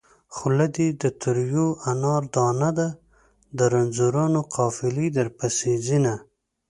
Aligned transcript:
خوله 0.35 0.65
دې 0.75 0.87
د 1.01 1.03
تريو 1.21 1.67
انار 1.91 2.23
دانه 2.35 2.69
ده 2.79 2.87
د 3.57 3.59
رنځورانو 3.73 4.41
قافلې 4.55 5.07
درپسې 5.17 5.73
ځينه 5.85 6.13